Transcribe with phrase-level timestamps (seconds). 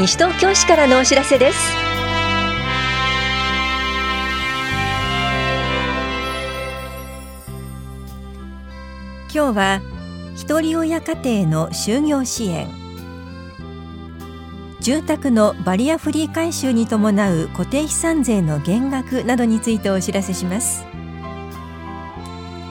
[0.00, 1.58] 西東京市からのお知らせです。
[9.30, 9.82] 今日は
[10.34, 12.66] 一人親家庭の就業支援。
[14.80, 20.86] 住宅のバリアフリー改修に伴う固定資産税の減額などについてお知らせします。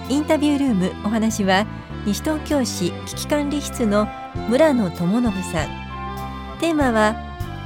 [0.09, 1.67] インタビュールームお話は
[2.07, 4.07] 西東京市危機管理室の
[4.49, 5.88] 村野智信さん。
[6.59, 7.15] テーマは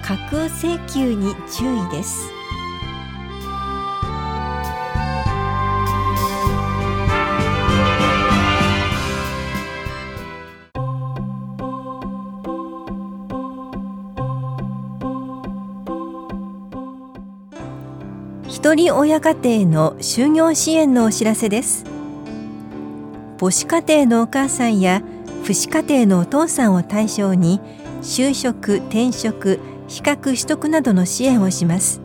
[0.03, 2.29] 架空請求に注意です。
[18.47, 21.83] 一人親家庭の就業支援のお知らせです。
[23.39, 25.01] 母子家庭のお母さんや
[25.43, 27.59] 父子家庭のお父さんを対象に
[28.03, 32.01] 就職転職資格取得などの支援をします。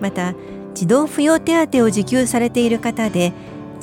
[0.00, 0.34] また
[0.74, 3.32] 児童扶養手当を受給されている方で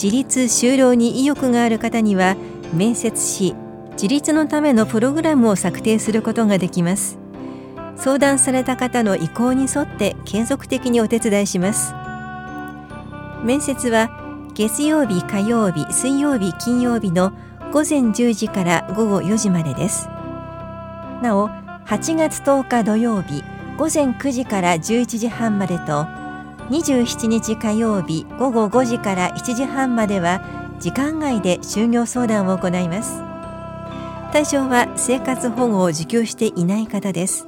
[0.02, 2.36] 自立就労に意欲がある方には
[2.73, 3.55] 面接し
[3.92, 7.20] 自立のためのプログラムを策定することができます。
[7.98, 11.94] 相談された方の意向に沿って継続的にお手伝いします。
[13.44, 14.11] 面接は
[14.53, 17.31] 月曜日火曜日水曜日金曜日の
[17.72, 20.09] 午前10時から午後4時までです。
[21.22, 21.50] なお
[21.86, 23.44] 8月10日土曜日
[23.78, 26.06] 午前9時から11時半までと
[26.70, 30.42] 27日火曜日午後5時から7時半までは
[30.80, 33.22] 時間外で就業相談を行います。
[34.34, 37.48] 対象は生活保護を受給していない方です。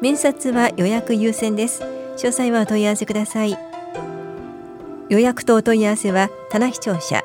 [0.00, 1.82] 面接は予約優先です。
[1.82, 3.56] 詳細はお問い合わせください。
[5.08, 7.22] 予約とお問い合わせは棚視聴者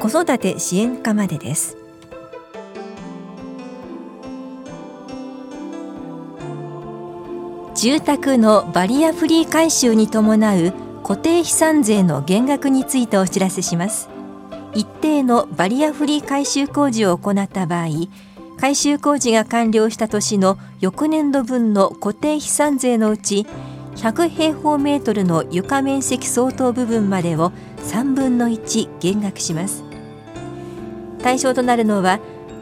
[0.00, 1.77] 子育て支援課までです。
[7.80, 10.72] 住宅のバリアフリー改修に伴う
[11.04, 14.08] 固定資産税の減額についてお知らせします。
[14.74, 17.86] 一定のバリアフリー改修工事を行った場合
[18.58, 23.46] 改修工事が完了した年の翌年度分の固定資産税のうち
[23.94, 27.52] 100平方メートルの床面積相当部分までを
[27.84, 29.84] 3分の1減額します。
[31.22, 32.18] 対象となるのは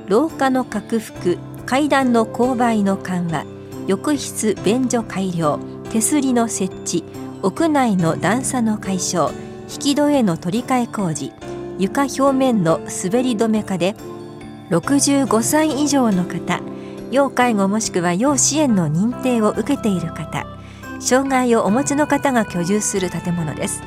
[0.08, 3.55] 廊下の拡幅階段の勾配の緩和
[3.86, 5.58] 浴室便所改良
[5.90, 7.04] 手すりの設置
[7.42, 9.32] 屋内の段差の解消
[9.72, 11.32] 引き戸への取り替え工事
[11.78, 13.94] 床表面の滑り止め化で
[14.70, 16.60] 65歳以上の方
[17.10, 20.46] 要介護もしくは要支援の認定を受けている方
[21.00, 23.82] 障害をお持ちの方が居住する建物です。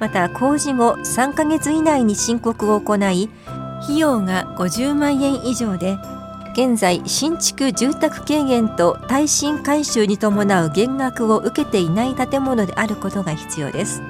[0.00, 3.28] また工事後3ヶ月以内に申告を行い
[3.82, 5.98] 費用が50万円以上で
[6.52, 14.02] 現在新築住宅軽減と耐震改修に伴う減額を受けていない建物であることが必要です。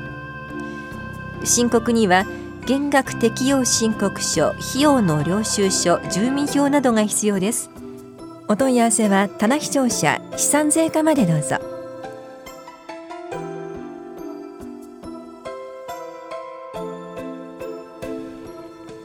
[1.44, 2.24] 申告には
[2.66, 7.70] 減額適用申告書費用の領収書住民票などが必要です。
[8.48, 11.58] お問い合わせは棚視聴者資産税課までどうぞ。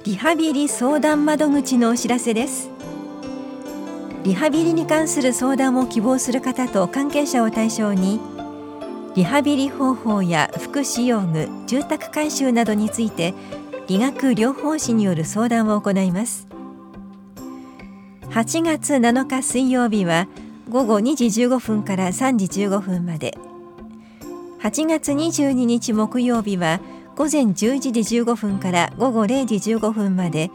[0.06, 2.70] リハビリ相談窓口のお知らせです。
[4.26, 8.20] リハビリに関する相談を希望する方と関係者を対象に
[9.14, 13.36] リハビリ方法や福祉用具住宅改修などについて
[13.88, 16.48] 理学療法士による相談を行います。
[18.32, 20.28] 8月7日水曜日は
[20.70, 23.38] 午後2時15分から3時15分まで。
[24.60, 26.82] 8月22日木曜日は
[27.16, 30.50] 午前11時15分から午後0時15分まで。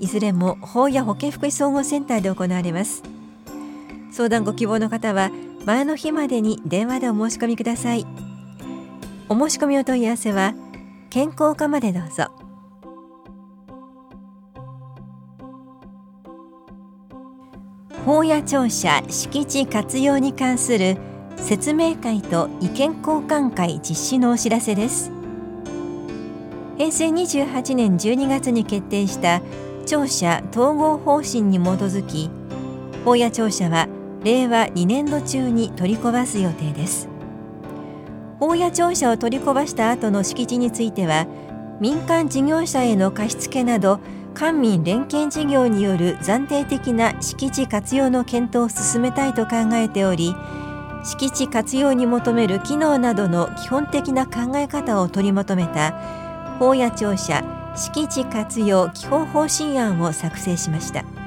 [0.00, 3.13] いずれも法や保健福祉総合センターで行われます。
[4.14, 5.32] 相談ご希望の方は
[5.66, 8.06] 前の日までに電話でお申し込みください。
[9.28, 10.54] お申し込みお問い合わせは
[11.10, 12.30] 健康課までどうぞ。
[18.06, 20.96] 法や庁舎敷地活用に関する
[21.36, 22.94] 説明会と意見交
[23.26, 25.10] 換会実施のお知らせです。
[26.78, 29.42] 平成28年12月に決定した
[29.86, 32.30] 庁舎統合方針に基づき
[33.04, 33.88] 法や庁舎は
[34.24, 37.08] 令和2年度中に取り壊す予定です。
[38.40, 41.26] 法や庁舎を取り壊した後の敷地については
[41.80, 44.00] 民間事業者への貸付など
[44.34, 50.34] 官民連携事業による暫定的な敷地活用の検討を進めたいと考えており
[51.04, 55.92] 敷地活用に求める機能などの基本的な考え方を取りまとめた
[56.58, 57.44] 法や庁舎
[57.76, 61.23] 敷地活用基本方針案を作成しました。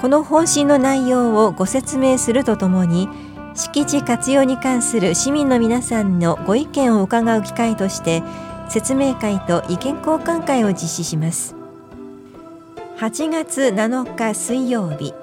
[0.00, 3.08] この方針の内容をご説明するとともに
[3.54, 8.22] 敷地活用に関する市民の皆さんのご意見を伺う機会として
[8.68, 11.54] 説明会と意見交換会を実施します。
[12.98, 15.14] 8月7日水曜日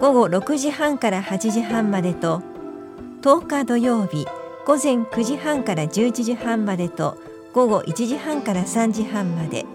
[0.00, 2.42] 午後6時半から8時半までと
[3.22, 4.26] 10日土曜日
[4.66, 7.18] 午前9時半から11時半までと
[7.52, 9.66] 午後1時半から3時半まで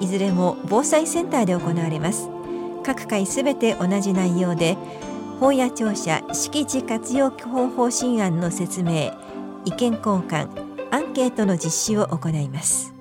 [0.00, 2.39] いずれも防災センターで行われます。
[2.84, 4.76] 各回すべて同じ内容で
[5.38, 9.12] 法や庁舎敷地活用方方針案の説明
[9.64, 10.48] 意見交換
[10.90, 12.92] アンケートの実施を行います。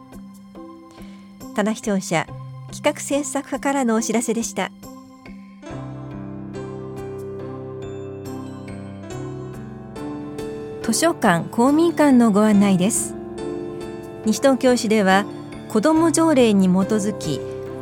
[1.55, 2.27] 棚視聴者
[2.71, 4.71] 企画制作課からのお知らせでした。
[10.83, 13.15] 図書館公民館のご案内です。
[14.25, 15.25] 西東京市では
[15.67, 17.39] 子ども条例に基づき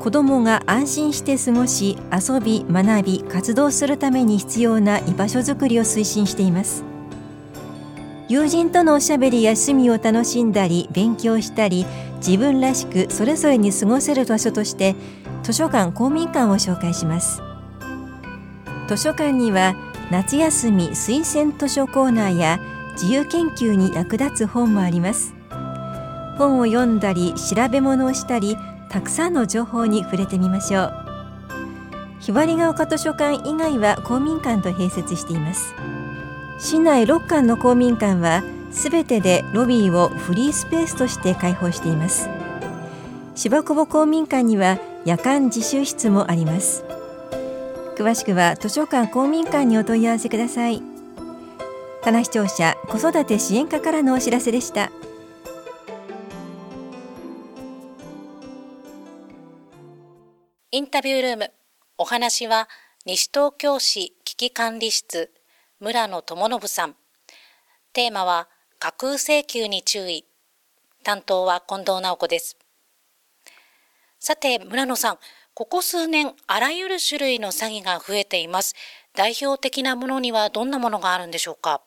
[0.07, 6.85] 子どもが安心して過ごし遊び学び活動するために必要な居場所づくりを推進しています。
[8.29, 11.85] 友人とのおしゃべりや趣味を楽しんだり勉強したり
[12.25, 14.95] 自分らしくそれぞれに過ごせる場所として
[15.43, 17.41] 図書館公民館を紹介します。
[18.87, 19.75] 図書館には
[20.09, 22.61] 夏休み推薦図書コーナーや
[22.93, 25.35] 自由研究に役立つ本もあります。
[26.37, 28.55] 本を読んだり調べ物をしたり
[28.89, 30.93] たくさんの情報に触れてみましょう。
[32.19, 35.73] ひばりが丘図書館以外は公民館と併設しています。
[36.59, 42.29] 市内6館の公民館はすべてでロビーをフリースペースとして開放しています。
[43.35, 46.83] 芝久保公民館には夜間自習室もあります。
[47.95, 50.81] 詳しくは図書館公民館にお問い合わせください。
[52.03, 54.91] 棚視聴者子育て支援課からのお知らせでした。
[60.77, 61.51] インタビュールーム。
[61.97, 62.69] お話は
[63.03, 65.33] 西東京市危機管理室
[65.79, 66.95] 村野智信さん。
[67.93, 68.47] テーマは
[68.77, 70.25] 架空請求に注意。
[71.03, 72.57] 担当は近藤直子です。
[74.19, 75.17] さて村野さん
[75.55, 78.75] ここ数年あらゆる種類の詐欺が増えています。
[79.15, 81.81] 代表的なものにはどんなものがあるんでしょうか？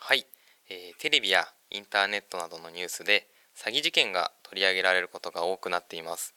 [0.00, 0.26] はい、
[0.70, 6.34] えー、テレビやインターネットなどのニュースで詐欺事件が取り上げられることが多くなっています。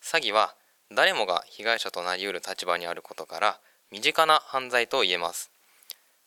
[0.00, 0.54] 詐欺は
[0.90, 3.60] 誰もが被害者となりうる立場にあることから
[3.90, 5.50] 身近な犯罪と言えます。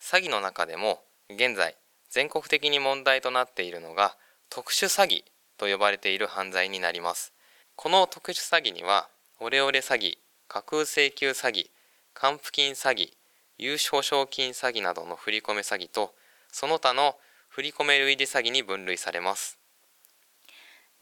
[0.01, 1.75] 詐欺の中でも現在
[2.09, 4.15] 全国的に問題となっているのが
[4.49, 5.23] 特殊詐欺
[5.57, 7.33] と呼ばれている犯罪になります。
[7.75, 9.09] この特殊詐欺には
[9.39, 10.17] オレオレ詐欺
[10.47, 11.69] 架空請求詐欺
[12.13, 13.13] 還付金詐欺
[13.57, 16.13] 優勝賞金詐欺などの振込詐欺と
[16.51, 17.15] その他の
[17.49, 19.59] 振込類似詐欺に分類されます。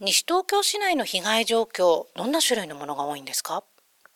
[0.02, 3.64] 西東京市内の被害状況どんな種類のものが多いんですか？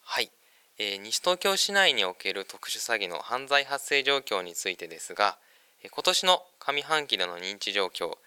[0.01, 0.29] はい、
[0.77, 5.37] えー、西東京市内における特殊詐欺の犯罪発生状況についてですが、
[5.81, 8.17] えー、今年の上半期での認知状況、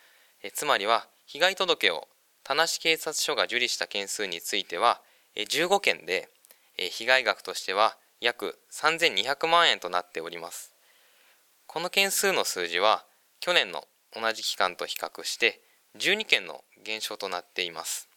[0.42, 2.08] えー、つまりは被害届を
[2.42, 5.02] 田無警察署が受理した件数については、
[5.34, 6.30] えー、15件で、
[6.78, 10.72] えー、被害額としては約3200万円となっております。
[11.66, 13.04] この件数の数字は
[13.40, 13.84] 去年の
[14.18, 15.60] 同じ期間と比較して
[15.98, 18.08] 12件の減少となっています。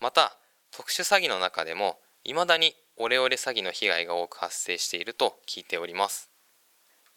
[0.00, 0.36] また
[0.70, 6.30] 特殊詐欺の中でもいまだにオレオレ詐欺の被害が多く発生していると聞いております。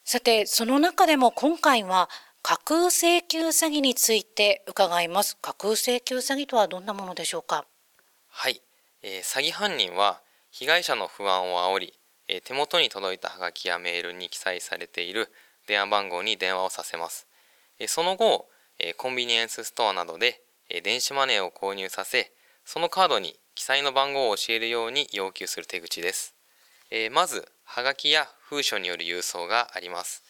[0.03, 2.09] さてその中でも今回は
[2.41, 5.37] 架空請求詐欺について伺います。
[5.37, 7.65] 架空請求詐欺とはどんなものでしょうか？
[8.29, 8.61] はい、
[9.01, 11.93] えー、詐欺犯人は被害者の不安を煽り、
[12.27, 15.29] えー、手元に届いたハガキやメールに記載されている
[15.67, 17.27] 電話番号に電話をさせます、
[17.79, 18.47] えー、その後
[18.79, 22.31] えコンビニエンスストアなどで、え電子マネーを購入させ
[22.63, 26.33] そのカードに記載の番号を教えるように要求する手口です、
[26.89, 30.23] えまずはがきや封書による郵送があります、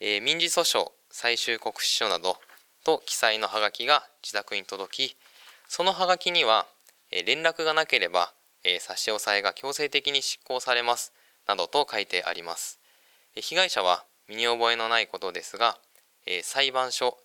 [0.00, 2.36] え民事訴訟最終告知書など
[2.84, 5.16] と記載のハガキが自宅に届き
[5.68, 6.66] そのハガキには、
[7.10, 8.32] え連絡がなければ、
[8.64, 11.12] え差し押さえが強制的に執行されます
[11.46, 12.80] などと書いてあります、
[13.34, 15.78] 被害者は身に覚えのないことですが、
[16.26, 17.16] え裁判所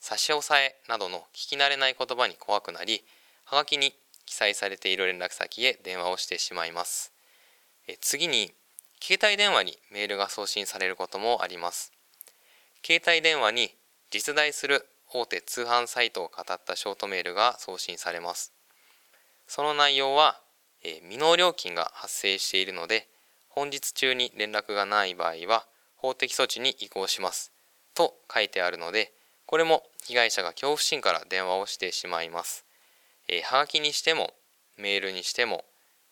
[0.00, 3.04] 差し押さえなどの聞き慣れない言葉に怖くなり
[3.44, 3.94] はがきに
[4.26, 7.12] 記載されている連絡先へ電話をしてしまいます。
[7.86, 8.52] え次に
[9.00, 11.92] 携帯電話にメールが送信されることもあります。
[12.84, 13.74] 携帯電話に
[14.10, 18.52] 実在する大手通販サイトを語ったショートメールが送信されます。
[19.46, 20.38] その内容は、
[20.82, 23.08] え未納料金が発生しているので
[23.48, 27.50] 本日中に連絡がない場合は法的措置に移行します。
[27.94, 29.12] と書いてあるので
[29.48, 32.66] これも被害者が恐怖心から電話をしてしまいます。
[33.28, 34.34] えー、はがきにしても
[34.76, 35.64] メールにしても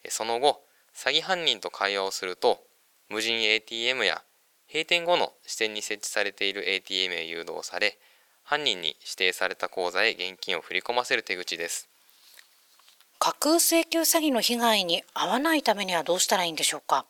[0.09, 0.63] その後
[0.95, 2.65] 詐欺犯人と会話をすると
[3.11, 4.23] 無人 ATM や
[4.69, 7.99] 閉店後の支店に設置されている ATM へ誘導され
[8.43, 11.91] 犯人に指定された口座へ現金を振り込ませる手口です。
[13.19, 17.05] 架空請求詐欺の被害に遭わないためにはどうしたらいいんでしょうか？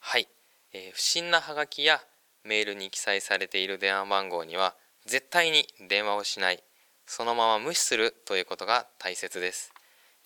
[0.00, 0.26] はい、
[0.72, 2.00] えー、不審なハガキや
[2.42, 4.74] メールに記載されている電話番号には
[5.10, 6.62] 絶対に電話をしない。
[7.04, 9.72] そのまま無視するということが大切です、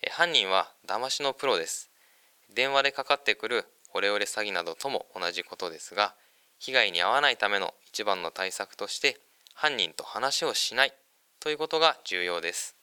[0.03, 1.89] えー、犯人は騙しのプロです。
[2.55, 3.65] 電話でかかってくる
[3.95, 6.15] オレオレ詐欺などとも同じことですが
[6.59, 9.17] 被害に遭わないための一番の対策として
[9.55, 10.93] 犯人と話をしない。
[11.41, 12.77] ということが重要です。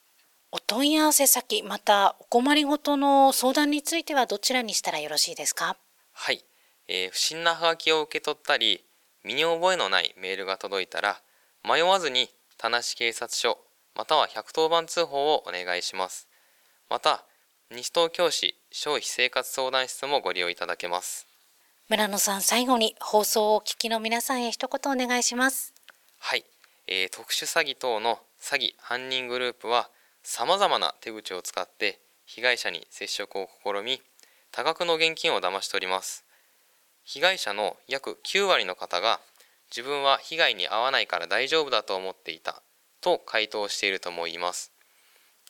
[0.50, 5.76] お問い合わせ先またお困りごとの相談についてはどちらにしたらよろしいですか？
[6.14, 6.42] はい、
[6.88, 8.84] えー、不審なハガキを受け取ったり
[9.22, 11.20] 身に覚えのないメールが届いたら
[11.64, 12.28] 迷わずに
[12.58, 13.58] 田無警察署
[13.94, 16.28] または110番通報をお願いします。
[16.90, 17.24] また
[17.70, 21.26] 西東京市消費生活相談室もご利用いただけます。
[21.88, 25.72] 村野さん最後に放送をお聞きの皆さんへ一言お願いします。
[26.18, 26.44] はい、
[26.88, 29.88] えー、特殊詐欺等の詐欺犯人グループは
[30.22, 34.02] さまざまな手口を使って被害者に接触を試み
[34.50, 36.24] 多額の現金を騙し取ります。
[37.04, 39.20] 被害者の約9割の方が
[39.74, 42.62] 自分は被害に遭わないから大丈夫だと思っていた
[43.00, 44.70] と回答しているとも言います。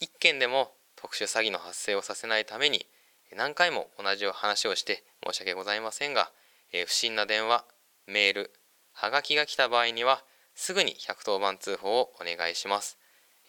[0.00, 2.86] 一件でも特殊詐欺の発生をさせないために
[3.34, 6.30] 何回も同じ話をして申し訳ございませんが、
[6.72, 7.64] え不審な電話
[8.06, 8.52] メール
[8.92, 10.22] はがきが来た場合には
[10.54, 12.98] すぐに110番通報をお願いします、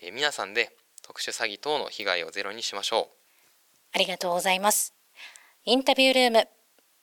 [0.01, 3.15] え皆さんで特殊詐欺等の被害をゼロにしましょう。
[3.93, 4.93] ありがとうございます。
[5.65, 6.47] インタビュールーム。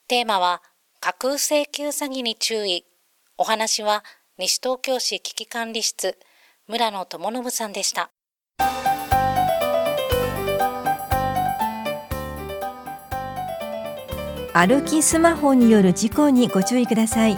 [0.07, 0.61] テーマは
[0.99, 2.85] 架空請求詐欺に注意。
[3.41, 4.03] お話は
[4.37, 6.15] 西東京市危機管理室
[6.67, 8.11] 村野智信さんでした。
[14.53, 17.37] 歩きスマホによる事故にご注意ください。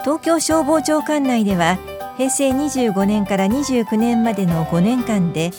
[0.00, 1.76] 東京消防庁管内では
[2.16, 5.50] 平成25年から29年までの5年間で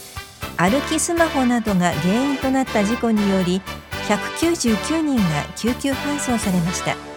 [0.58, 3.62] 歩きスマホなどが原因となった事故により
[4.08, 5.24] 199人が
[5.56, 7.11] 救急搬送されました。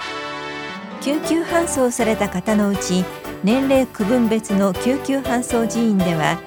[1.04, 3.04] 救急搬送された方のうち
[3.42, 6.40] 年齢区分別の救急搬送人員では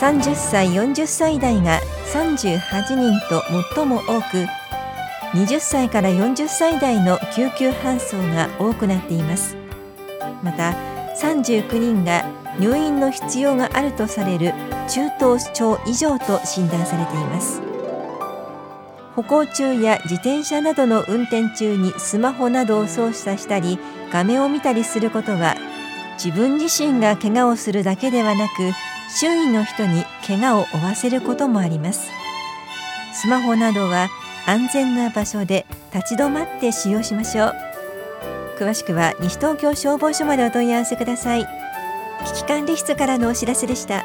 [0.00, 1.78] 30歳40歳代が
[2.10, 3.42] 38人と
[3.74, 4.46] 最も多く
[5.36, 9.54] 20歳から40歳代の救急搬送が多くなっています。
[10.42, 10.74] また
[11.20, 12.24] 39人が
[12.58, 14.54] 入院の必要があるとされる
[14.88, 17.69] 中等症以上と診断されています。
[19.16, 23.78] 歩行中や自転車などの運転中にスマホなどを操作したり
[24.12, 25.56] 画面を見たりすることは
[26.22, 28.52] 自分自身が怪我をするだけではなく
[29.18, 32.10] 周囲の人に怪我を負わせることもあります。
[33.12, 34.08] スマホなどは
[34.46, 37.54] 安全な場所で立ち止まって使用しましょう。
[38.58, 41.46] 詳しくは西東京消防署までお問い合わせください。
[42.26, 44.04] 危機管理室からのお知らせでした。